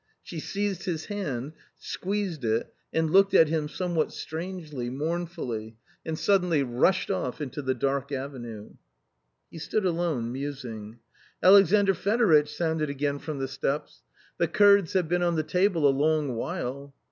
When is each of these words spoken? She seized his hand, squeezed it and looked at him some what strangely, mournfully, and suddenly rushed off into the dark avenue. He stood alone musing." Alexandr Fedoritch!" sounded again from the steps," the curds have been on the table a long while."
She 0.23 0.39
seized 0.39 0.85
his 0.85 1.05
hand, 1.05 1.53
squeezed 1.77 2.43
it 2.43 2.73
and 2.91 3.11
looked 3.11 3.35
at 3.35 3.49
him 3.49 3.67
some 3.69 3.93
what 3.93 4.11
strangely, 4.11 4.89
mournfully, 4.89 5.77
and 6.03 6.17
suddenly 6.17 6.63
rushed 6.63 7.11
off 7.11 7.39
into 7.39 7.61
the 7.61 7.75
dark 7.75 8.11
avenue. 8.11 8.71
He 9.51 9.59
stood 9.59 9.85
alone 9.85 10.31
musing." 10.31 10.97
Alexandr 11.43 11.93
Fedoritch!" 11.93 12.49
sounded 12.57 12.89
again 12.89 13.19
from 13.19 13.37
the 13.37 13.47
steps," 13.47 14.01
the 14.39 14.47
curds 14.47 14.93
have 14.93 15.07
been 15.07 15.21
on 15.21 15.35
the 15.35 15.43
table 15.43 15.87
a 15.87 15.93
long 15.95 16.33
while." 16.35 16.95